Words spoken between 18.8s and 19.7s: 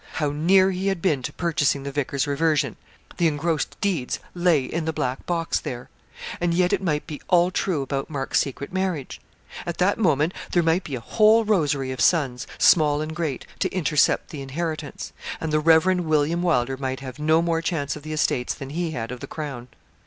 had of the crown.